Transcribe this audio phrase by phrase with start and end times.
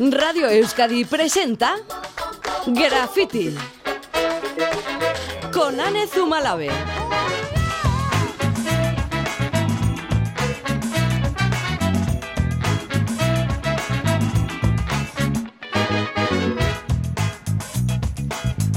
[0.00, 1.74] Radio Euskadi presenta
[2.68, 3.52] Graffiti
[5.52, 6.70] con Ane Zumalabe.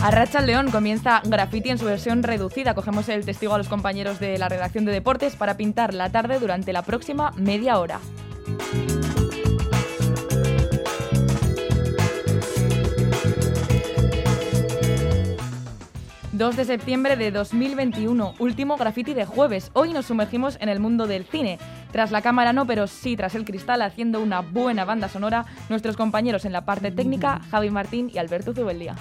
[0.01, 2.73] Arracha León comienza Graffiti en su versión reducida.
[2.73, 6.39] Cogemos el testigo a los compañeros de la redacción de deportes para pintar la tarde
[6.39, 7.99] durante la próxima media hora.
[16.41, 19.69] 2 de septiembre de 2021, último graffiti de jueves.
[19.73, 21.59] Hoy nos sumergimos en el mundo del cine.
[21.91, 25.95] Tras la cámara no, pero sí tras el cristal, haciendo una buena banda sonora, nuestros
[25.95, 28.95] compañeros en la parte técnica, Javi Martín y Alberto Zubeldía.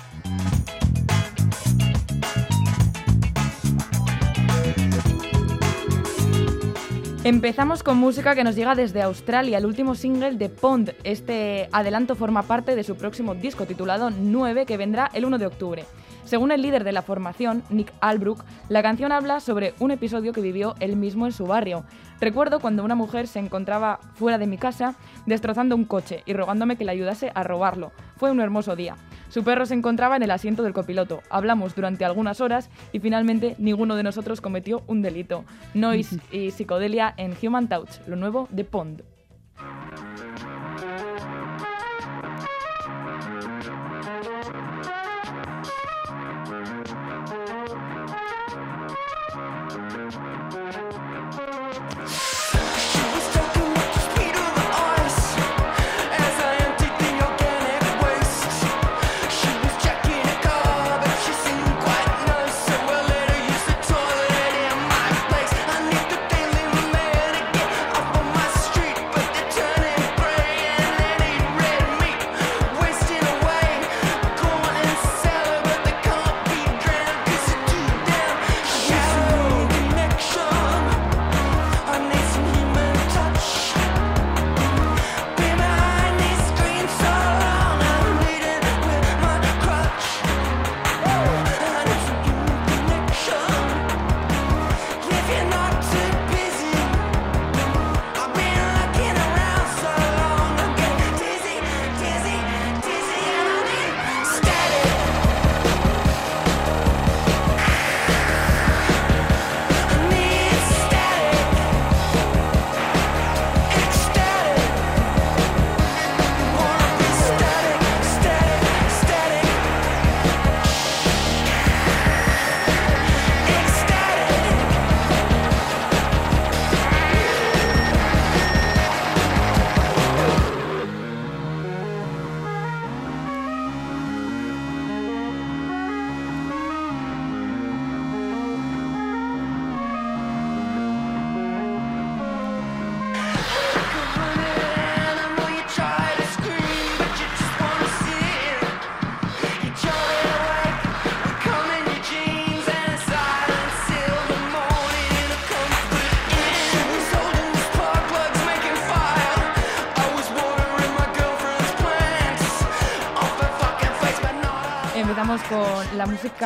[7.24, 10.92] Empezamos con música que nos llega desde Australia, el último single de Pond.
[11.04, 15.46] Este adelanto forma parte de su próximo disco titulado 9 que vendrá el 1 de
[15.46, 15.86] octubre.
[16.24, 20.40] Según el líder de la formación, Nick Albrook, la canción habla sobre un episodio que
[20.40, 21.84] vivió él mismo en su barrio.
[22.20, 24.94] Recuerdo cuando una mujer se encontraba fuera de mi casa
[25.26, 27.92] destrozando un coche y rogándome que le ayudase a robarlo.
[28.16, 28.96] Fue un hermoso día.
[29.28, 31.22] Su perro se encontraba en el asiento del copiloto.
[31.30, 35.44] Hablamos durante algunas horas y finalmente ninguno de nosotros cometió un delito.
[35.74, 39.09] Noise y psicodelia en Human Touch, lo nuevo de Pond.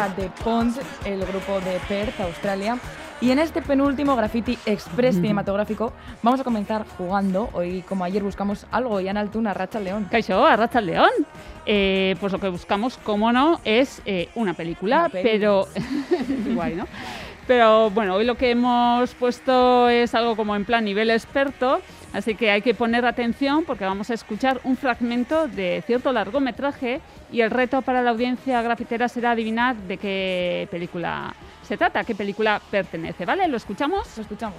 [0.05, 2.79] Música de Pond, el grupo de Perth, Australia.
[3.21, 5.93] Y en este penúltimo Graffiti Express cinematográfico
[6.23, 7.49] vamos a comenzar jugando.
[7.53, 10.07] Hoy, como ayer, buscamos algo y en Altuna, Racha León.
[10.11, 11.11] Caixo, Racha León.
[11.65, 15.69] Eh, pues lo que buscamos, como no, es eh, una película, pero...
[16.55, 16.87] Guay, ¿no?
[17.47, 21.81] Pero bueno, hoy lo que hemos puesto es algo como en plan nivel experto,
[22.15, 27.03] así que hay que poner atención porque vamos a escuchar un fragmento de cierto largometraje
[27.31, 32.05] y el reto para la audiencia grafitera será adivinar de qué película se trata, a
[32.05, 33.47] qué película pertenece, ¿vale?
[33.49, 34.17] ¿Lo escuchamos?
[34.17, 34.59] Lo escuchamos.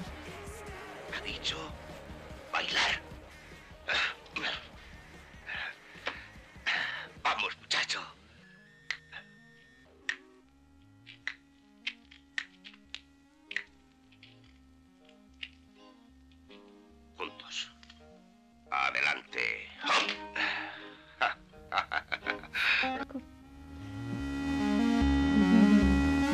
[1.18, 1.65] Ha dicho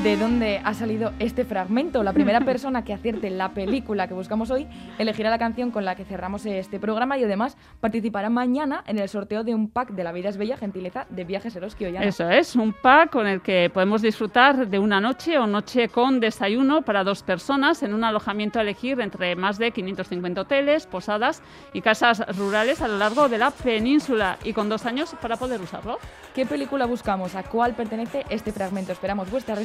[0.04, 2.02] de dónde ha salido este fragmento.
[2.02, 4.66] La primera persona que acierte la película que buscamos hoy
[4.98, 9.08] elegirá la canción con la que cerramos este programa y además participará mañana en el
[9.10, 12.08] sorteo de un pack de La vida es bella, gentileza de Viajes Eroski Ollana.
[12.08, 16.20] Eso es, un pack con el que podemos disfrutar de una noche o noche con
[16.20, 21.44] desayuno para dos personas en un alojamiento a elegir entre más de 550 hoteles, posadas
[21.74, 25.62] y casas rurales a lo largo de la península y con dos años para poder
[25.62, 26.00] usarlo.
[26.34, 27.36] ¿Qué película buscamos?
[27.36, 28.94] ¿A cuál pertenece este fragmento?
[28.94, 29.60] Esperamos vuestras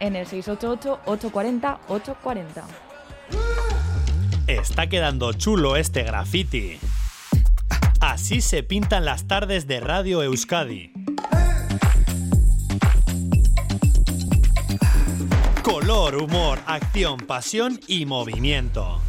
[0.00, 2.64] en el 688-840-840.
[4.46, 6.78] Está quedando chulo este graffiti.
[8.00, 10.92] Así se pintan las tardes de Radio Euskadi.
[15.62, 19.02] Color, humor, acción, pasión y movimiento.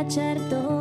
[0.00, 0.79] Eta txarto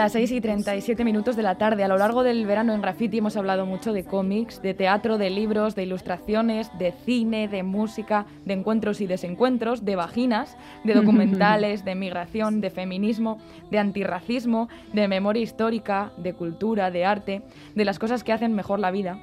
[0.00, 1.84] Las 6 y 37 minutos de la tarde.
[1.84, 5.28] A lo largo del verano en Graffiti hemos hablado mucho de cómics, de teatro, de
[5.28, 11.84] libros, de ilustraciones, de cine, de música, de encuentros y desencuentros, de vaginas, de documentales,
[11.84, 17.42] de migración, de feminismo, de antirracismo, de memoria histórica, de cultura, de arte,
[17.74, 19.18] de las cosas que hacen mejor la vida.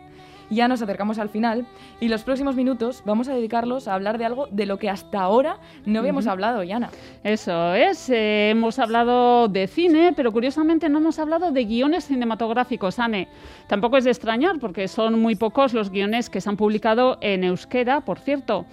[0.49, 1.65] Ya nos acercamos al final
[1.99, 5.19] y los próximos minutos vamos a dedicarlos a hablar de algo de lo que hasta
[5.19, 6.89] ahora no habíamos hablado, Yana.
[7.23, 12.99] Eso es, eh, hemos hablado de cine, pero curiosamente no hemos hablado de guiones cinematográficos,
[12.99, 13.27] Ane.
[13.67, 17.43] Tampoco es de extrañar porque son muy pocos los guiones que se han publicado en
[17.43, 18.65] euskera, por cierto.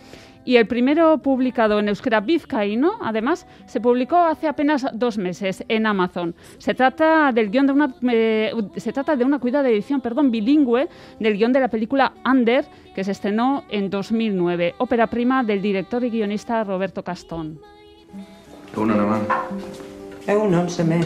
[0.44, 5.86] Y el primero publicado en euskera vizcaíno, además, se publicó hace apenas dos meses en
[5.86, 6.34] Amazon.
[6.58, 10.88] Se trata del guion de una eh, se trata de una cuidada edición, perdón, bilingüe
[11.18, 16.04] del guion de la película Under, que se estrenó en 2009, ópera prima del director
[16.04, 17.60] y guionista Roberto Castón.
[18.74, 19.20] Egunon, ama.
[20.26, 21.00] Egunon, seme.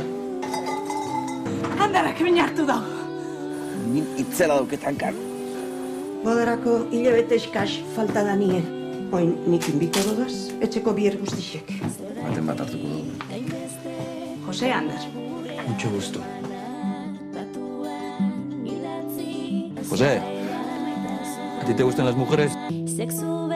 [1.79, 2.81] Handarak min hartu da.
[3.93, 5.15] Nin itzela dauketan kar.
[6.25, 8.78] Bodarako hilabete eskas falta da nie.
[9.09, 11.71] Oin nik inbito dodaz, etxeko bier guztixek.
[12.21, 13.13] Baten bat hartuko dugu.
[14.47, 15.07] Jose Ander.
[15.69, 16.21] Mucho gusto.
[19.89, 22.53] José, ¿a ti te gustan las mujeres?
[22.85, 23.48] Sexu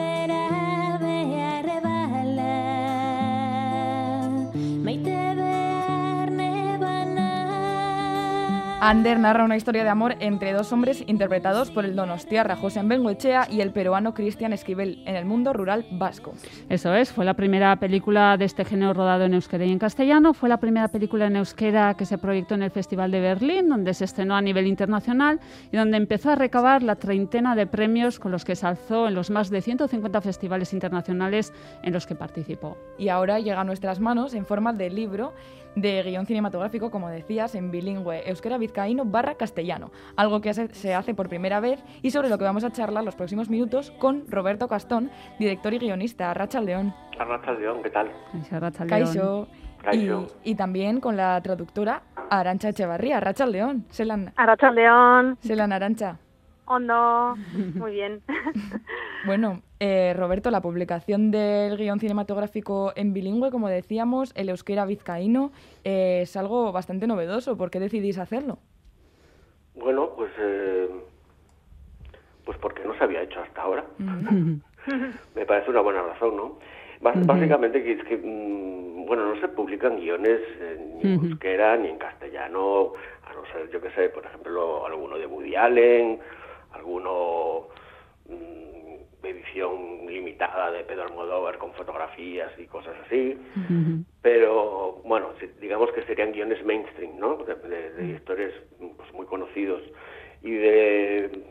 [8.85, 13.47] Ander narra una historia de amor entre dos hombres interpretados por el donostiarra José Bengoechea
[13.49, 16.33] y el peruano Cristian Esquivel en el mundo rural vasco.
[16.67, 20.33] Eso es, fue la primera película de este género rodado en euskera y en castellano.
[20.33, 23.93] Fue la primera película en euskera que se proyectó en el Festival de Berlín, donde
[23.93, 25.39] se estrenó a nivel internacional
[25.71, 29.15] y donde empezó a recabar la treintena de premios con los que se alzó en
[29.15, 31.53] los más de 150 festivales internacionales
[31.83, 32.77] en los que participó.
[32.97, 35.31] Y ahora llega a nuestras manos en forma de libro
[35.75, 41.13] de guion cinematográfico, como decías, en bilingüe euskera vizcaíno barra castellano, algo que se- hace
[41.15, 44.67] por primera vez y sobre lo que vamos a charlar los próximos minutos con Roberto
[44.67, 46.93] Castón, director y guionista, Racha León.
[47.19, 48.11] Arracha León, ¿qué tal?
[48.51, 48.99] Arratsaldeon.
[48.99, 49.47] Kaixo.
[50.43, 56.17] Y, y también con la traductora Arancha Echevarría, Racha León, Selan, Arratsaldeon, Selan Arancha.
[56.65, 57.35] Ondo,
[57.75, 58.21] muy bien.
[59.25, 65.53] Bueno, eh, Roberto, la publicación del guion cinematográfico en bilingüe, como decíamos, el euskera vizcaíno,
[65.85, 67.55] eh, es algo bastante novedoso.
[67.55, 68.57] ¿Por qué decidís hacerlo?
[69.75, 70.89] Bueno, pues eh,
[72.45, 73.85] pues porque no se había hecho hasta ahora.
[75.35, 76.59] Me parece una buena razón, ¿no?
[76.99, 81.89] Básicamente que es que, mm, bueno, no se publican guiones eh, ni en euskera ni
[81.89, 82.93] en castellano,
[83.25, 86.19] a no ser, yo qué sé, por ejemplo, alguno de Woody Allen,
[86.73, 87.67] alguno,
[88.29, 93.37] mm, edición limitada de Pedro Almodóvar con fotografías y cosas así,
[94.21, 97.37] pero bueno, digamos que serían guiones mainstream, ¿no?
[97.37, 98.53] De, de- de directores
[98.97, 99.81] pues, muy conocidos.
[100.41, 101.43] Y de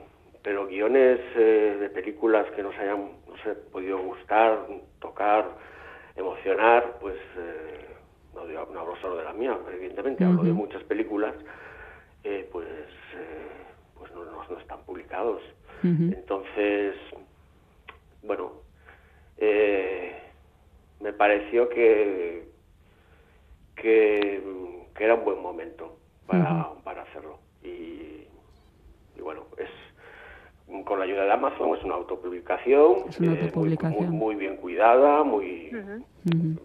[0.42, 4.66] pero guiones eh, de películas que nos hayan no sé podido gustar,
[5.00, 5.48] tocar,
[6.16, 7.86] emocionar, pues eh,
[8.34, 11.34] no, digo- no hablo solo de la mía, evidentemente hablo de muchas películas,
[12.24, 13.71] eh, pues eh, pues
[14.14, 15.40] no, no- no están publicados.
[16.12, 16.94] Entonces,
[18.22, 18.52] bueno,
[19.38, 20.14] eh,
[21.00, 22.48] me pareció que,
[23.76, 24.42] que,
[24.94, 27.40] que era un buen momento para, para hacerlo.
[27.62, 27.91] Y
[30.92, 34.10] con la ayuda de Amazon, es una autopublicación, Es una eh, muy- autopublicación.
[34.10, 35.70] Muy, muy bien cuidada, muy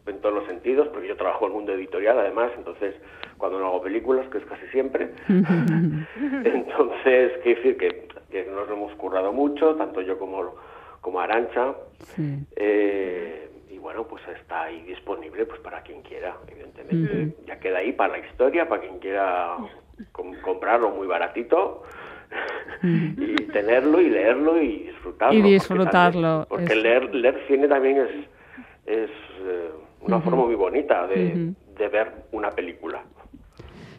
[0.06, 2.94] en todos los sentidos, porque yo trabajo en el mundo editorial además, entonces
[3.38, 5.12] cuando no hago películas, que es casi siempre,
[6.44, 10.56] entonces, quiero decir que, que nos lo hemos currado mucho, tanto yo como,
[11.00, 12.38] como Arancha, Sí.
[12.58, 17.34] eh, y bueno, pues está ahí disponible pues para quien quiera, evidentemente.
[17.46, 19.56] Ya queda ahí para la historia, para quien quiera
[20.12, 21.84] com- comprarlo muy baratito
[22.84, 25.38] y tenerlo y leerlo y disfrutarlo.
[25.38, 28.10] Y porque disfrutarlo, también- Porque, leer, leer cine también es,
[28.86, 29.70] es eh,
[30.02, 31.54] una forma muy bonita de,
[31.92, 33.02] ver una película.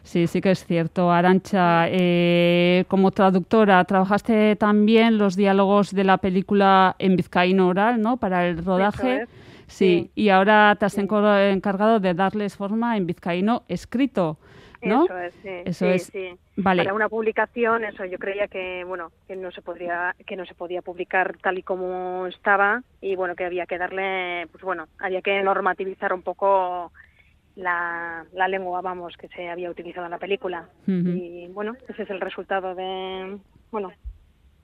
[0.03, 1.11] Sí, sí que es cierto.
[1.11, 8.17] Arancha, eh, como traductora, trabajaste también los diálogos de la película en vizcaíno oral, ¿no?
[8.17, 9.25] Para el rodaje.
[9.67, 14.39] Sí, y ahora te has encargado de darles forma en vizcaíno escrito,
[14.81, 15.05] ¿no?
[15.05, 15.49] Eso es, sí.
[15.65, 16.03] Eso sí, es.
[16.03, 16.39] sí.
[16.55, 16.83] Vale.
[16.83, 20.55] Para una publicación, eso yo creía que bueno que no se podría que no se
[20.55, 25.21] podía publicar tal y como estaba y bueno que había que darle pues bueno había
[25.21, 26.91] que normativizar un poco
[27.55, 32.09] la, la lengua vamos que se había utilizado en la película y bueno ese es
[32.09, 33.37] el resultado de
[33.71, 33.91] bueno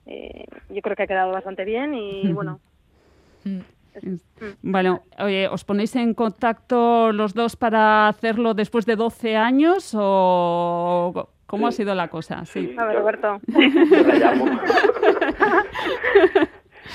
[0.05, 2.59] eh, yo creo que ha quedado bastante bien y bueno
[4.61, 11.29] Bueno, oye, ¿os ponéis en contacto los dos para hacerlo después de 12 años o
[11.45, 12.45] cómo ha sido la cosa?
[12.45, 12.75] Sí.
[12.77, 14.45] a ver Roberto Yo la llamo.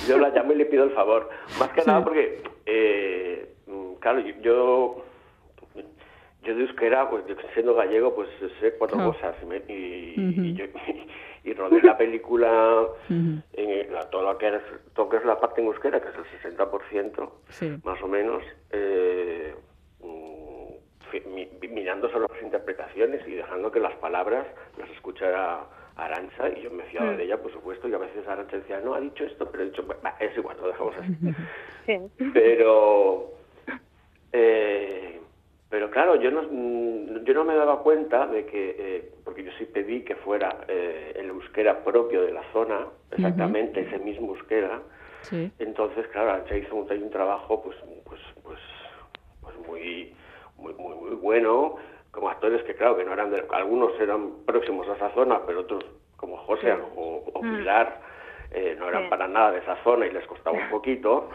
[0.09, 1.29] yo la llamo y le pido el favor.
[1.59, 5.05] Más que nada porque, eh, mm, claro, yo-
[6.43, 8.29] yo, de euskera, pues yo siendo gallego, pues
[8.61, 9.13] sé cuatro Claro.
[9.13, 9.37] cosas.
[9.43, 10.65] Y, me- y, yo,
[11.45, 12.87] y rodé la película
[13.53, 14.63] en la- todo, lo que es,
[14.95, 17.77] todo lo que es la parte en euskera, que es el 60%, Sí.
[17.85, 19.55] más o menos, eh,
[20.01, 24.47] mm, mi- mirando solo las interpretaciones y dejando que las palabras
[24.79, 25.67] las escuchara
[25.97, 28.95] Arancha y yo me fiaba de ella, por supuesto, y a veces Arancha decía, no,
[28.95, 31.13] ha dicho esto, pero he dicho, "Bah, es igual, lo dejamos así.
[31.85, 31.99] sí
[32.33, 33.33] Pero,
[34.33, 35.21] eh,
[35.71, 39.51] pero claro, yo no, mm, yo no me daba cuenta de que, eh, porque yo
[39.59, 44.83] sí pedí que fuera eh, el euskera propio de la zona, exactamente ese mismo euskera,
[45.23, 45.53] Sí.
[45.59, 48.59] entonces, claro, Arancha hizo un, hay un trabajo pues, pues, pues,
[49.43, 50.15] pues muy,
[50.57, 51.77] muy, muy, muy bueno,
[52.11, 55.61] como actores que, claro, que no eran de, algunos eran próximos a esa zona, pero
[55.61, 55.85] otros,
[56.17, 56.83] como José Sí.
[56.97, 57.57] o, o Mm.
[57.59, 58.01] Pilar,
[58.51, 59.09] eh, no eran Sí.
[59.11, 61.29] para nada de esa zona y les costaba un poquito.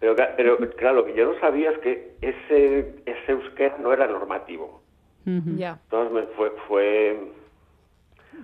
[0.00, 2.94] Pero, ca- pero claro, lo que yo no sabía es que ese
[3.32, 4.82] euskera no era normativo.
[5.26, 7.32] Entonces me fue, fue,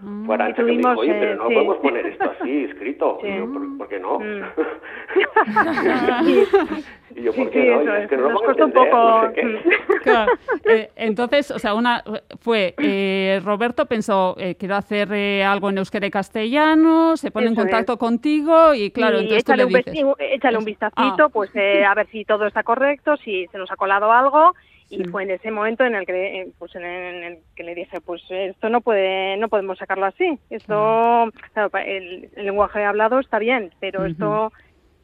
[0.03, 0.27] Mm.
[0.27, 1.55] fue Arantxa que me tuvimos, dijo, oye, pero eh, no sí.
[1.55, 3.19] podemos poner esto así, escrito.
[3.23, 3.29] Sí.
[3.29, 4.19] Y yo, ¿por, por qué no?
[4.19, 4.23] Mm.
[7.17, 7.83] y yo, Sí, ¿por qué sí, no?
[7.83, 8.09] Y es es.
[8.09, 9.61] que no lo Nos puedo costó un poco, no sé qué.
[10.03, 10.33] Claro,
[10.65, 12.03] eh, entonces, o sea, una
[12.41, 17.49] fue eh, Roberto pensó eh, quiero hacer eh, algo en euskera y castellano, se pone
[17.49, 17.67] en Eso es.
[17.67, 19.95] contacto contigo y claro, y entonces tú échale le un, dices.
[19.95, 23.71] vesti- échale un vistacito, pues eh, a ver si todo está correcto, si se nos
[23.71, 24.55] ha colado algo.
[24.91, 27.75] Y fue en ese momento en el que, eh, pues en el, el que le
[27.77, 30.39] dije, pues esto no puede, no podemos sacarlo así.
[30.51, 34.53] Esto, claro, el, el lenguaje hablado está bien, pero esto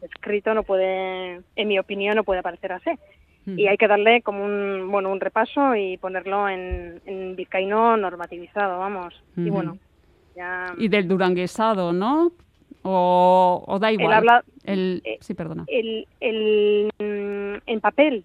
[0.02, 2.90] escrito no puede, en mi opinión, no puede aparecer así.
[3.48, 8.80] Y hay que darle como un, bueno, un repaso y ponerlo en, en vizcaíno normativizado,
[8.80, 9.14] vamos.
[9.36, 9.78] Y bueno,
[10.34, 10.74] ya.
[10.78, 12.32] Y del duranguesado, ¿no?
[12.82, 14.12] O, o da igual.
[14.14, 15.64] habla- El- sí, perdona.
[15.68, 18.24] el, el, mm, en papel.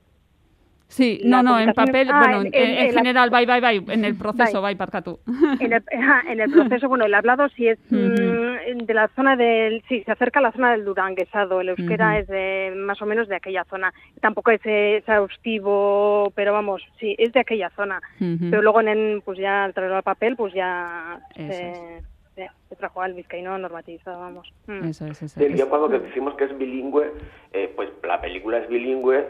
[0.92, 3.46] Sí, no, no, en papel, ah, bueno, en- en, en- en en la- general, bye,
[3.46, 4.72] bye, bye, en el proceso, Bye.
[4.72, 5.20] bye, parca tú.
[5.62, 9.38] En el, ajá, en el proceso, bueno, el hablado sí es mm, de la zona
[9.38, 13.06] del, sí, se acerca a la zona del duranguesado, el euskera es de más o
[13.06, 18.62] menos de aquella zona, tampoco es exhaustivo, pero vamos, sí, es de aquella zona, pero
[18.62, 22.02] luego en el, pues ya al traerlo al papel, pues ya se,
[22.36, 24.52] se, se trajo al vizcaíno normativizado, vamos.
[24.68, 24.86] Mm.
[24.90, 25.58] Eso es, eso Sí, es.
[25.60, 27.12] yo cuando decimos que es bilingüe,
[27.54, 29.26] eh, pues la película es bilingüe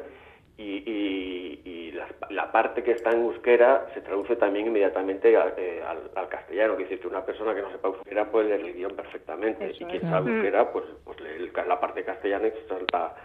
[0.62, 5.54] y, y- y las- la parte que está en euskera se traduce también inmediatamente a-
[5.58, 6.74] eh, al, al castellano.
[6.74, 9.70] Es decir, que una persona que no sepa euskera puede leer el guion perfectamente.
[9.72, 10.36] Eso y quien sabe Mm.
[10.36, 13.16] euskera, pues, pues lee el la parte castellana y se salta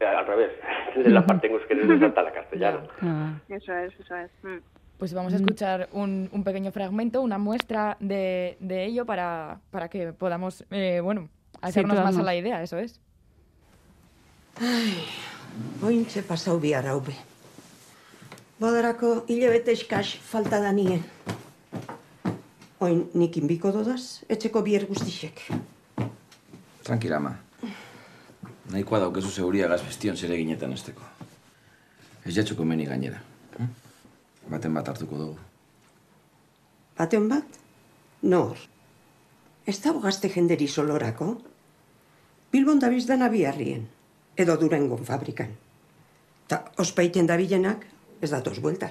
[0.00, 0.52] eh, al revés.
[0.96, 2.80] de la parte en euskera se salta a la castellana.
[3.48, 4.30] Eso es, eso es.
[4.42, 4.58] Mm.
[4.98, 9.88] Pues vamos a escuchar un, un pequeño fragmento, una muestra de, de ello para, para
[9.88, 11.28] que podamos, eh, bueno,
[11.60, 13.00] hacernos más a la idea, eso es.
[15.82, 17.14] Ointxe pasau bihar hau be.
[18.60, 21.02] Badarako hilabete eskas falta da nien.
[22.80, 25.40] Oin nik inbiko dodaz, etxeko bier guztixek.
[26.84, 27.34] Tranquila, ama.
[28.72, 31.02] Nahikoa daukezu seguria gaz bestion zere ginetan esteko.
[32.24, 33.20] Ez jatxuko meni gainera.
[33.58, 33.68] hm?
[34.50, 35.38] Baten bat hartuko dugu.
[36.98, 37.58] Baten bat?
[38.22, 38.58] Nor.
[39.66, 41.34] Ez dago gazte jenderi solorako?
[42.52, 43.86] Bilbon dabiz dana biharrien,
[44.36, 45.54] edo durangon fabrikan.
[46.46, 47.86] Ta ospaiten dabilenak,
[48.20, 48.90] ez datoz bueltan.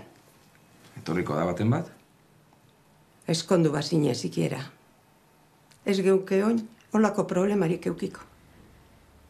[0.97, 1.89] Etorriko da baten bat?
[3.27, 4.59] Eskondu bazine sikiera.
[5.85, 6.61] Ez geuke oin,
[6.93, 8.21] holako problemarik eukiko.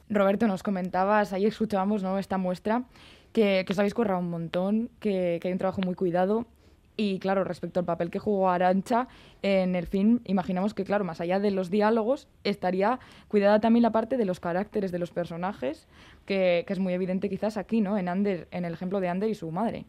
[0.10, 2.20] Roberto, nos comentabas, ahí escuchábamos ¿no?
[2.20, 2.84] esta muestra,
[3.32, 6.46] que, que os habéis currado un montón, que, que hay un trabajo muy cuidado.
[6.96, 9.08] Y claro, respecto al papel que jugó Arancha
[9.42, 13.92] en el film, imaginamos que, claro, más allá de los diálogos, estaría cuidada también la
[13.92, 15.88] parte de los caracteres de los personajes,
[16.28, 17.98] que, que es muy evidente quizás aquí, ¿no?
[17.98, 19.86] En, Ander, en el ejemplo de Ander y su madre.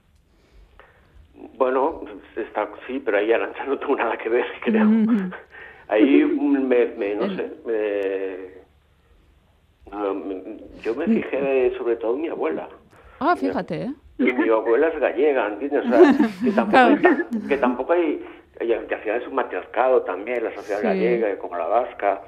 [1.58, 2.02] Bueno,
[2.36, 4.88] está, sí, pero ahí Arancha no tuvo nada que ver, creo.
[5.88, 8.54] Ahí me, me- no sé, me-
[10.82, 12.68] yo me fijé sobre todo en mi abuela.
[13.20, 13.94] Ah, fíjate, ¿eh?
[14.18, 15.84] Y mi abuela es gallega, ¿entiendes?
[15.86, 16.00] O sea,
[16.44, 18.24] que tampoco, hay, que tampoco hay,
[18.58, 20.86] que al final es un matriarcado también, la sociedad Sí.
[20.86, 22.22] gallega, como la vasca,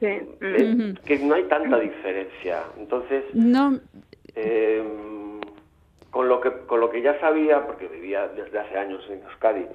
[0.00, 0.06] Sí.
[0.40, 2.62] eh, que no hay tanta diferencia.
[2.78, 3.78] Entonces, No,
[4.36, 4.82] eh,
[6.10, 9.66] con lo que con lo que ya sabía, porque vivía desde hace años en Euskadi,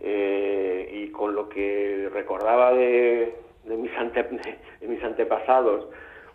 [0.00, 3.34] eh, y con lo que recordaba de,
[3.64, 4.22] de mis, ante-
[4.80, 5.88] de mis antepasados,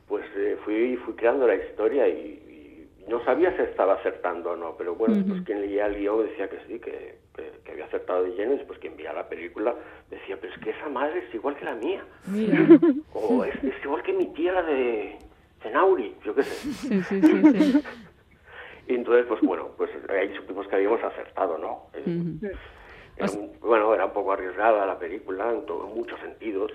[0.08, 2.49] pues eh, fui, fui creando la historia y
[3.10, 5.28] no sabía si estaba acertando o no, pero bueno, Ujú.
[5.30, 8.54] pues quien leía el guion decía que sí, que, que- que había acertado de lleno,
[8.54, 9.76] y después quien veía la película
[10.10, 12.04] decía, pero es que esa madre es igual que la mía,
[13.14, 15.18] o es, es igual que mi tía la de
[15.62, 16.56] Cenauri, yo qué sé.
[16.72, 17.82] Sí, sí, sí, sí.
[18.88, 21.90] Y entonces, pues bueno, pues ahí supimos que habíamos acertado, ¿no?
[21.94, 22.50] Eh,
[23.18, 26.72] era un- bueno, era un poco arriesgada la película en, todo- en muchos sentidos,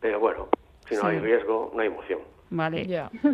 [0.00, 0.48] pero bueno,
[0.88, 1.06] si no Sí.
[1.08, 2.20] hay riesgo, no hay emoción.
[2.50, 2.86] Vale.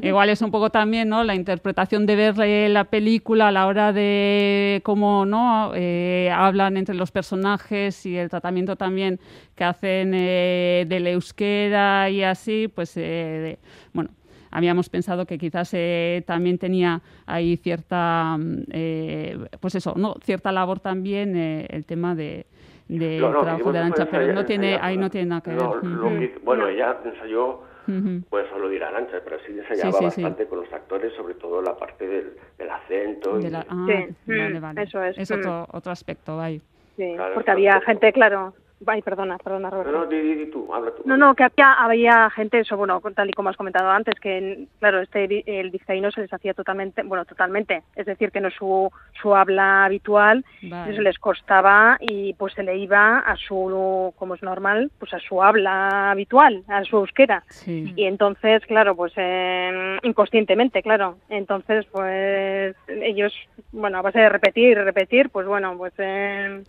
[0.03, 1.22] Igual es un poco también, ¿no?
[1.22, 5.70] La interpretación de ver la película a la hora de cómo, ¿no?
[5.74, 9.20] Eh, hablan entre los personajes y el tratamiento también
[9.55, 13.59] que hacen eh, del euskera y así, pues, eh, de-
[13.92, 14.11] bueno,
[14.50, 20.14] habíamos pensado que quizás eh, también tenía ahí cierta, mm, eh, pues eso, ¿no?
[20.24, 22.46] Cierta labor también eh, el tema de
[22.87, 25.70] del No, no, trabajo de Arancha, pero no tiene, ahí no tiene nada que No,
[25.74, 25.85] ver.
[25.85, 26.18] lo Ujú.
[26.18, 28.23] que- bueno, ella ensayó, Ujú.
[28.31, 30.23] pues solo dirá Arancha, pero sí ensayaba Sí, sí, sí.
[30.23, 33.38] bastante con los actores, sobre todo la parte del, del acento.
[33.38, 34.83] De y- la- ah, Sí, vale, mm, vale.
[34.83, 35.35] eso es, mm.
[35.35, 36.61] otro, otro aspecto ahí.
[36.97, 38.55] Sí, Claro, porque había gente, claro.
[38.87, 39.92] Ay, perdona, perdona, No, Roberto.
[39.92, 41.03] no, di, di- di tú, habla tú.
[41.05, 44.66] No, no, que había, había gente, eso, bueno, tal y como has comentado antes, que,
[44.81, 45.25] claro, este
[45.61, 49.35] el vizcaíno se les hacía totalmente, bueno, totalmente, es decir, que no es su, su
[49.35, 50.94] habla habitual, Vale.
[50.97, 55.18] se les costaba y pues se le iba a su, como es normal, pues a
[55.18, 57.42] su habla habitual, a su euskera.
[57.49, 57.92] Sí.
[57.97, 61.16] Y entonces, claro, pues eh, inconscientemente, claro.
[61.29, 63.33] Entonces, pues ellos,
[63.73, 66.62] bueno, a base de repetir, repetir, pues bueno, pues eh,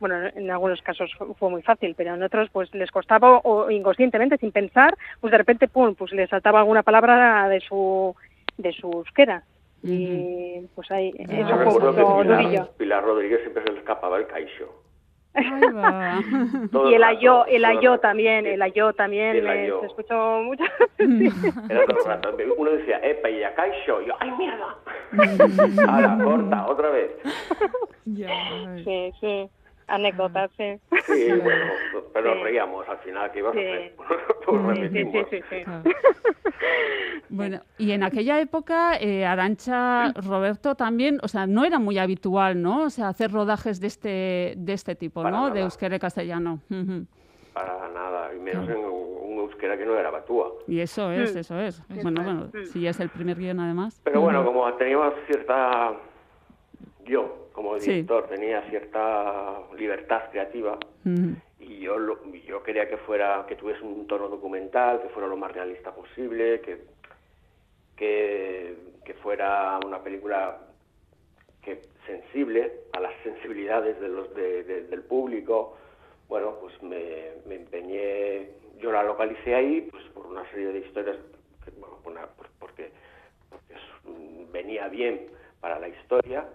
[0.00, 3.70] bueno, en algunos casos fu- fue muy fácil, pero en otros pues les costaba o
[3.70, 8.14] inconscientemente, sin pensar, pues de repente, pum, pues les saltaba alguna palabra de su
[8.58, 9.44] de su euskera.
[9.82, 14.26] Y pues ahí, Yo eso fue un poco Pilar, Rodríguez siempre se le escapaba el
[14.26, 14.66] caixo.
[16.90, 19.80] Y el ayo, el ayo también, el ayo también, El me- ayo.
[19.80, 20.64] se escuchó mucho.
[20.98, 22.36] Era todo rato.
[22.56, 24.02] Uno decía, epa, y a caixo.
[24.02, 24.76] Y yo, ¡ay, mierda!
[25.88, 27.10] A la corta, otra vez.
[28.04, 29.50] Sí, sí,
[29.90, 30.78] anécdotas, sí.
[31.06, 31.66] Sí, bueno,
[32.14, 32.40] pero Sí.
[32.42, 33.66] reíamos al final, que ibas a Sí.
[33.66, 33.94] hacer?
[34.46, 35.26] Pues Sí, sí, repetimos.
[35.30, 35.64] sí, sí.
[37.28, 42.60] Bueno, y en aquella época, eh, Arancha, Roberto también, o sea, no era muy habitual,
[42.60, 42.84] ¿no?
[42.84, 45.44] O sea, hacer rodajes de este, de este tipo, Para ¿no?
[45.44, 45.60] De nada.
[45.62, 46.58] euskera y castellano.
[47.54, 50.50] Para nada, y menos en un, un euskera que no era batúa.
[50.66, 51.38] Y eso es, Mm.
[51.38, 51.82] eso es.
[52.02, 52.64] Bueno, bueno, Mm.
[52.66, 54.00] si es el primer guion además.
[54.02, 55.92] Pero bueno, como teníamos cierta...
[57.10, 57.90] Yo, como Sí.
[57.90, 60.78] director, tenía cierta libertad creativa
[61.58, 65.36] y yo lo- yo quería que fuera que tuviese un tono documental que fuera lo
[65.36, 66.84] más realista posible que
[67.96, 70.58] que, que fuera una película
[71.60, 75.76] que sensible a las sensibilidades de los de- de- del público.
[76.28, 81.16] Bueno, pues me, me empeñé, yo la localicé ahí pues por una serie de historias,
[81.64, 82.90] que, bueno, por una- por- porque,
[83.50, 83.74] porque
[84.52, 85.26] venía bien
[85.60, 86.46] para la historia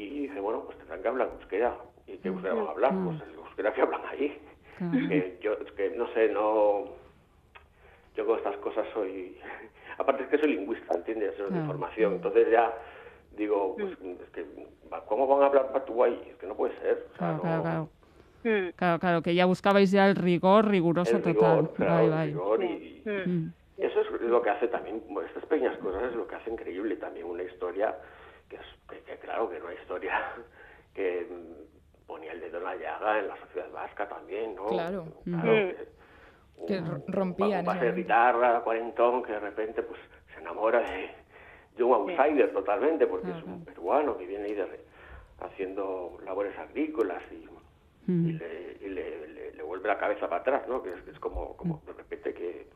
[0.00, 1.76] y dije, bueno, pues tendrán que hablar euskera.
[2.06, 2.92] ¿Y qué euskera van a hablar?
[3.04, 4.38] Pues el euskera que hablan ahí.
[4.78, 6.84] Que yo, es que no sé, no...
[8.16, 9.38] Yo con estas cosas soy...
[9.98, 11.34] Aparte es que soy lingüista, ¿entiendes?
[11.36, 11.66] Soy de Claro.
[11.66, 12.14] formación.
[12.14, 12.72] Entonces ya
[13.36, 14.44] digo, pues es que,
[15.06, 16.20] ¿cómo van a hablar patuay?
[16.30, 17.06] Es que no puede ser.
[17.14, 17.88] O sea, Claro, claro, no- claro.
[18.76, 21.34] Claro, claro, que ya buscabais ya el rigor riguroso el total.
[21.64, 22.26] rigor, claro, Vai, el vai.
[22.28, 23.52] rigor y, Mm.
[23.78, 26.94] y eso es lo que hace también, estas pequeñas cosas es lo que hace increíble
[26.96, 27.96] también una historia
[28.48, 30.12] que es, que, que claro, que una historia
[30.94, 31.26] que
[32.06, 34.66] ponía el dedo en la llaga en la sociedad vasca también, ¿no?
[34.66, 35.06] Claro.
[35.24, 36.66] Claro, Mm.
[36.66, 40.00] que Que r- rompía en un base de guitarra, cuarentón, que de repente pues
[40.32, 41.10] se enamora de,
[41.76, 44.66] de un outsider totalmente, porque es un peruano que viene ahí de
[45.40, 47.46] haciendo labores agrícolas y,
[48.10, 48.26] Mm.
[48.28, 50.80] y le, y le- le- le vuelve la cabeza para atrás, ¿no?
[50.80, 52.68] Que es, que es como, como de repente que,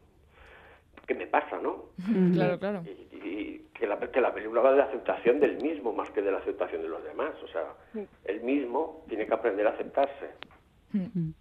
[1.11, 1.87] ¿qué me pasa, no?
[2.35, 2.83] Claro, claro.
[2.87, 6.23] Y, y que, la, que la película va de la aceptación del mismo más que
[6.23, 7.33] de la aceptación de los demás.
[7.43, 7.65] O sea,
[8.27, 10.31] el mismo tiene que aprender a aceptarse.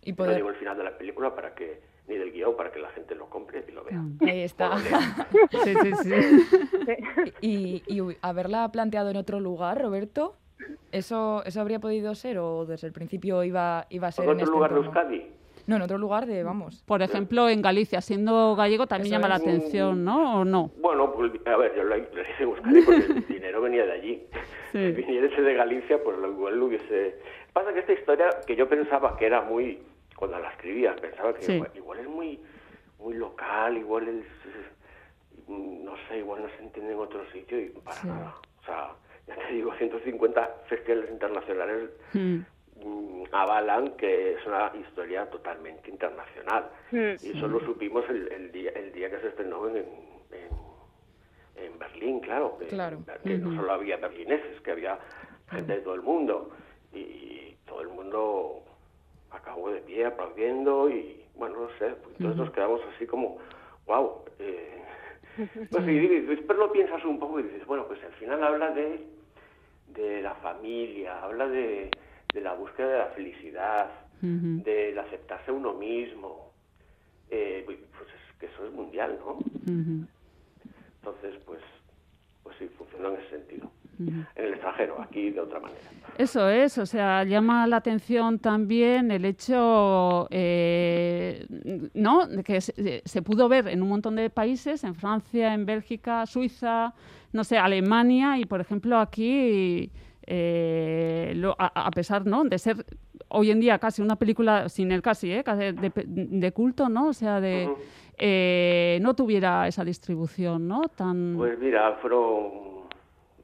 [0.01, 0.38] Y No poder...
[0.38, 3.13] digo el final de la película para que, ni del guion, para que la gente
[3.13, 4.01] lo compre y lo vea.
[4.21, 4.71] Ahí está.
[5.63, 7.34] Sí, sí, sí.
[7.41, 10.36] y, y haberla planteado en otro lugar, Roberto,
[10.91, 14.36] ¿eso, eso habría podido ser o desde el principio iba, iba a ser ¿En en
[14.38, 14.77] otro este lugar de?
[14.79, 15.32] Euskadi?
[15.69, 16.82] No, en otro lugar de, vamos.
[16.82, 20.39] Por ejemplo, en Galicia, siendo gallego, también Eso llama la atención, ¿no?
[20.41, 20.71] ¿O no?
[20.77, 22.10] Bueno, pues, a ver, yo lo, hice
[22.43, 24.23] Euskadi porque el dinero venía de allí.
[24.71, 24.79] Sí.
[24.79, 27.19] Si viniese de Galicia, pues lo, igual lo hubiese...
[27.53, 29.79] Pasa que esta historia, que yo pensaba que era muy...
[30.15, 31.53] Cuando la escribía, pensaba que Sí.
[31.53, 32.39] igual, igual es muy
[32.97, 34.25] muy local, igual es...
[35.47, 38.08] No sé, igual no se entiende en otro sitio y para Sí.
[38.08, 38.34] nada.
[38.62, 38.89] O sea,
[39.27, 42.39] ya te digo, 150 festivales internacionales Mm.
[42.84, 46.70] Mm, avalan que es una historia totalmente internacional.
[46.92, 47.13] Mm.
[47.22, 52.20] Y solo supimos el, el día, el día que se estrenó en, en, en Berlín,
[52.20, 52.58] claro.
[52.58, 55.00] Que, no solo había berlineses, que había
[55.50, 56.52] gente de todo el mundo.
[56.94, 58.63] Y, y todo el mundo
[59.32, 63.38] acabó de pie aplaudiendo y, bueno, no sé, pues todos nos quedamos así como,
[63.86, 64.24] wow.
[64.39, 64.84] Eh,
[65.72, 68.72] pues, y, y después lo piensas un poco y dices, bueno, pues al final habla
[68.72, 69.06] de,
[69.88, 71.89] de la familia, habla de,
[72.34, 73.89] de la búsqueda de la felicidad,
[74.22, 74.63] Ujú.
[74.63, 76.52] del aceptarse uno mismo.
[77.32, 79.39] Eh, pues es que eso es mundial, ¿no?
[79.68, 81.60] Entonces, pues,
[82.44, 83.72] pues sí, funciona en ese sentido.
[84.00, 85.82] En el extranjero, aquí de otra manera.
[86.18, 91.46] Eso es, o sea, llama la atención también el hecho, eh,
[91.94, 92.26] ¿no?
[92.28, 96.26] De que se, se pudo ver en un montón de países, en Francia, en Bélgica,
[96.26, 96.94] Suiza,
[97.34, 99.92] no sé, Alemania y, por ejemplo, aquí,
[100.32, 102.44] eh, lo- a, a pesar, ¿no?
[102.44, 102.76] De ser
[103.30, 105.44] hoy en día casi una película, sin el casi, ¿eh?
[105.44, 107.08] De, de culto, ¿no?
[107.10, 107.68] O sea, de
[108.18, 110.82] eh, no tuviera esa distribución, ¿no?
[110.96, 112.88] Tan Pues mira, fueron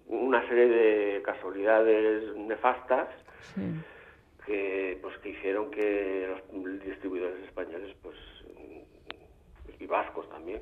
[0.07, 3.07] una serie de casualidades nefastas
[3.55, 3.61] sí.
[4.45, 8.15] que pues que hicieron que los distribuidores españoles pues
[9.79, 10.61] y vascos también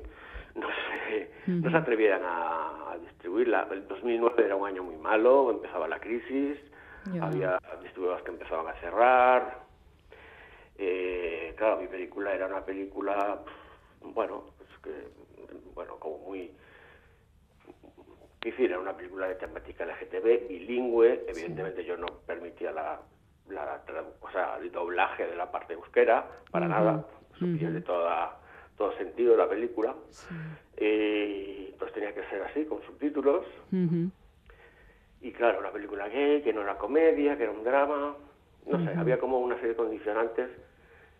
[0.54, 3.68] no se, no se atrevieran a, a distribuirla.
[3.70, 6.58] El 2009 era un año muy malo, empezaba la crisis,
[7.20, 9.64] había distribuidores que empezaban a cerrar.
[10.76, 13.40] Eh, claro, mi película era una película,
[14.02, 15.08] bueno, pues que,
[15.74, 16.50] bueno, como muy
[18.50, 23.00] decir, era una película de temática LGTB, bilingüe, evidentemente yo no permitía la,
[23.48, 23.82] la
[24.20, 27.04] o sea, el doblaje de la parte euskera, para nada,
[27.40, 27.58] ujú.
[27.58, 28.38] pierde toda,
[28.76, 29.94] todo sentido la película,
[30.76, 33.46] Eh, entonces tenía que ser así, con subtítulos,
[35.20, 38.16] y claro, una película gay, que no era comedia, que era un drama,
[38.66, 40.50] no sé, había como una serie de condicionantes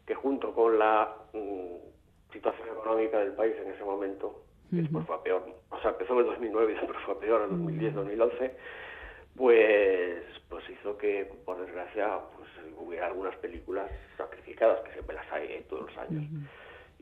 [0.07, 5.17] que junto con la mm, situación económica del país en ese momento, que después fue
[5.17, 7.95] a peor, o sea, empezó en el 2009 y después fue a peor en 2010,
[7.95, 8.57] 2011,
[9.37, 15.47] pues, pues hizo que, por desgracia, pues hubiera algunas películas sacrificadas, que siempre las hay
[15.47, 15.67] ¿eh?
[15.69, 16.25] todos los años,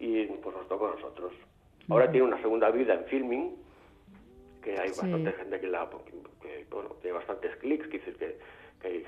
[0.04, 1.32] y pues nos tocó a nosotros.
[1.88, 3.54] Ahora tiene una segunda vida en filming,
[4.62, 5.00] que hay Sí.
[5.00, 5.88] bastante gente que la
[6.40, 8.38] que, bueno, tiene bastantes clics, quiere decir que,
[8.80, 9.04] que hay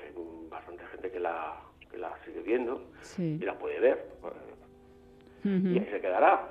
[0.49, 1.57] bastante gente que la,
[1.91, 3.37] que la sigue viendo Sí.
[3.41, 4.05] y la puede ver.
[5.43, 5.67] Ujú.
[5.67, 6.47] Y ahí se quedará.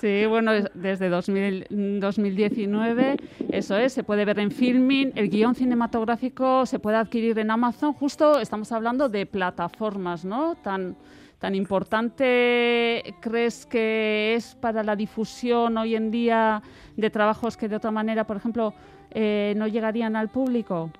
[0.00, 1.66] Sí, bueno, es- desde 2000
[2.00, 3.16] 2019,
[3.50, 7.92] eso es, se puede ver en filming, el guion cinematográfico se puede adquirir en Amazon,
[7.92, 10.56] justo estamos hablando de plataformas, ¿no?
[10.56, 10.96] Tan,
[11.38, 16.62] tan importante crees que es para la difusión hoy en día
[16.96, 18.72] de trabajos que de otra manera, por ejemplo,
[19.10, 20.90] eh, no llegarían al público.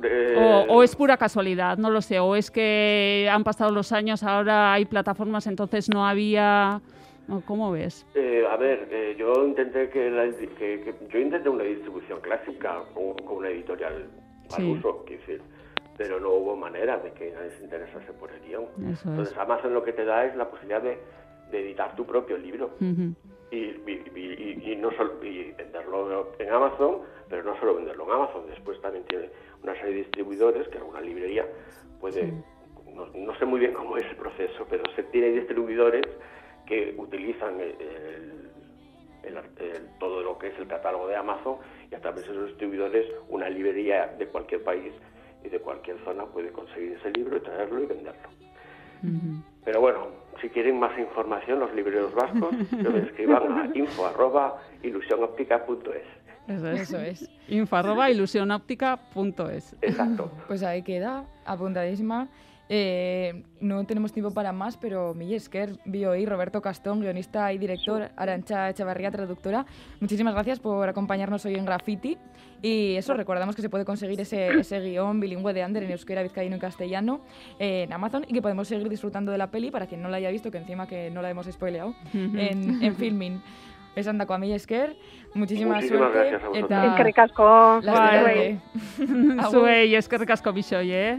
[0.00, 2.18] de- O, o es pura casualidad, no lo sé.
[2.20, 6.80] O es que han pasado los años, ahora hay plataformas, entonces no había...
[7.46, 8.04] ¿Cómo ves?
[8.14, 12.82] Eh, a ver, eh, yo intenté que, la- que- que- yo intenté una distribución clásica
[12.92, 14.10] con, con una editorial
[14.50, 14.70] al Sí.
[14.70, 15.42] uso, quiero decir,
[16.02, 18.64] pero no hubo manera de que nadie se interesase por el guion.
[18.92, 19.38] Eso Entonces es.
[19.38, 20.98] Amazon lo que te da es la posibilidad de,
[21.50, 23.14] de editar tu propio libro Ujú.
[23.50, 28.10] y, y- y- y no solo y venderlo en Amazon, pero no solo venderlo en
[28.12, 29.30] Amazon, después también tiene
[29.62, 31.46] una serie de distribuidores que alguna librería
[32.00, 32.32] puede,
[32.92, 36.04] no, no sé muy bien cómo es el proceso, pero se tiene distribuidores
[36.66, 41.58] que utilizan el, el- el- todo lo que es el catálogo de Amazon
[41.90, 44.92] y a través de esos distribuidores una librería de cualquier país
[45.44, 48.28] y de cualquier zona puede conseguir ese libro y traerlo y venderlo.
[49.64, 50.06] Pero bueno,
[50.40, 56.22] si quieren más información, los libreros vascos, que me escriban a info arroba ilusionoptica.es.
[56.48, 56.80] Eso es.
[56.80, 57.30] Eso es.
[57.48, 59.76] Info arroba ilusionoptica.es.
[59.80, 60.30] Exacto.
[60.46, 62.28] Pues ahí queda, apuntadísima.
[62.68, 68.10] Eh, no tenemos tiempo para más, pero Miguel Esquer, BioI, Roberto Castón, guionista y director,
[68.16, 69.66] Arancha Echevarría, traductora.
[70.00, 72.16] Muchísimas gracias por acompañarnos hoy en Graffiti.
[72.62, 76.22] Y eso, recordamos que se puede conseguir ese, ese guion bilingüe de Ander en euskera,
[76.22, 77.20] vizcaíno y castellano
[77.58, 80.18] eh, en Amazon y que podemos seguir disfrutando de la peli para quien no la
[80.18, 83.42] haya visto, que encima que no la hemos spoileado, en, en filming.
[83.96, 84.96] Es andako Miguel Esker,
[85.34, 86.18] muchísimas Muchísimas suerte.
[86.30, 86.70] gracias a vosotros.
[86.70, 87.44] eta Eskerrik asko.
[87.44, 88.58] arte.
[89.50, 91.18] Zuei eskerrik asko bisoi, eh?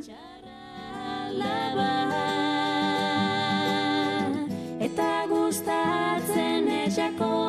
[4.79, 7.42] Eta gustatzen esakona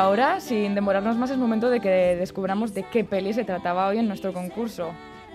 [0.00, 3.98] ahora, sin demorarnos más, es momento de que descubramos de qué peli se trataba hoy
[3.98, 4.92] en nuestro concurso.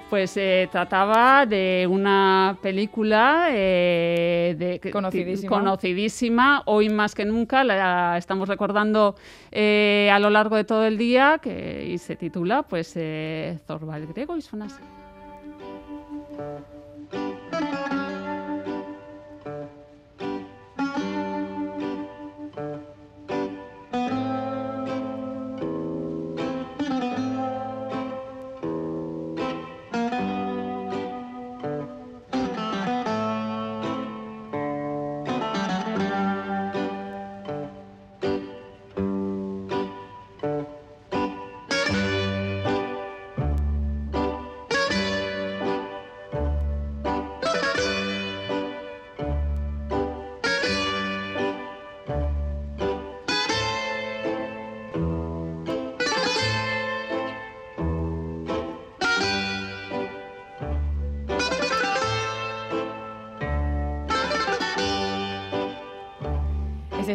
[0.10, 5.50] Pues se trataba de una película eh, de, Conocidísima.
[5.50, 9.16] conocidísima, hoy más que nunca, la estamos recordando
[9.52, 13.98] eh, a lo largo de todo el día, que, y se titula pues eh, Zorba
[13.98, 14.82] el griego y suena así.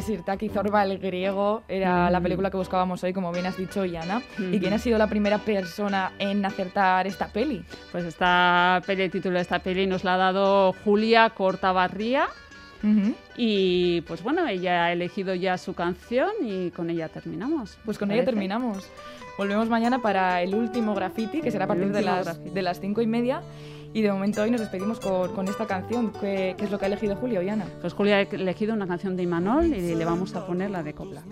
[0.03, 2.23] Sirtaki Zorba el griego era la Mm.
[2.23, 4.23] película que buscábamos hoy, como bien has dicho, Yana.
[4.39, 4.59] ¿Y Ujú.
[4.61, 7.65] quién ha sido la primera persona en acertar esta peli?
[7.93, 12.29] Pues esta peli, el título de esta peli nos la ha dado Julia Cortabarría.
[13.37, 17.79] Y pues bueno, ella ha elegido ya su canción y con ella terminamos.
[17.85, 18.89] Pues con ella terminamos.
[19.39, 22.51] Volvemos mañana para el último graffiti, que será a partir de las, graffiti.
[22.51, 23.43] de las cinco y media.
[23.93, 26.13] Y de momento hoy nos despedimos con, con esta canción.
[26.21, 27.67] ¿Qué, qué es lo que ha elegido Julio, Yana?
[27.81, 30.95] Pues Julia ha elegido una canción de Imanol y le vamos a poner la de
[30.95, 31.23] Copla.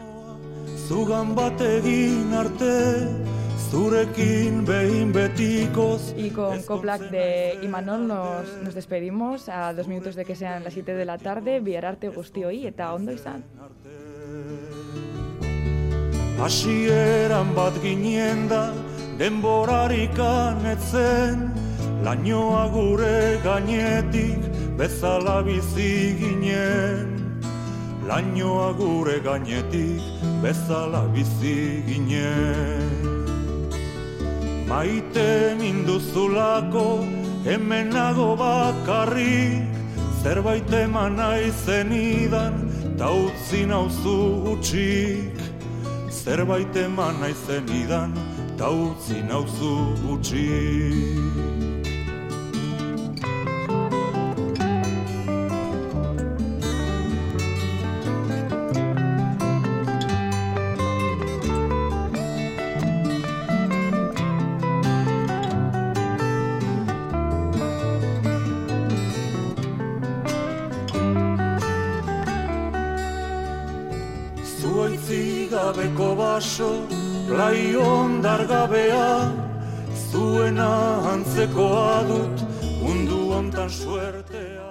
[6.16, 10.72] Y con Coplac de Imanol nos, nos despedimos a dos minutos de que sean las
[10.72, 11.60] 7 de la tarde.
[11.60, 13.44] Biararte guztioi eta ondo izan.
[16.40, 18.72] Hasieran bat ginen da,
[19.18, 21.50] denborarik anetzen,
[22.04, 24.42] lainoa gure gainetik
[24.78, 27.08] bezala bizi ginen.
[28.08, 30.02] Lainoa gure gainetik
[30.42, 33.08] bezala bizi ginen.
[34.68, 36.88] Maite minduzulako
[37.44, 39.64] hemen nago bakarrik,
[40.22, 42.54] zerbait eman nahi zenidan,
[42.98, 44.18] ta utzi nauzu
[44.52, 45.38] utxik.
[46.10, 48.12] Zerbait eman nahi zenidan,
[48.58, 49.72] ta utzi nauzu
[50.12, 51.67] utxik.
[77.48, 79.32] bai ondar gabea,
[80.10, 80.70] zuena
[81.12, 82.37] antzekoa dut.